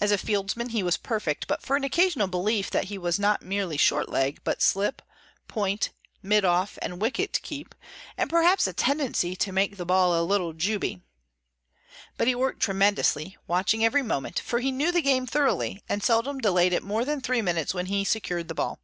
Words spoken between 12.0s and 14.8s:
But he worked tremendously, watching every movement; for he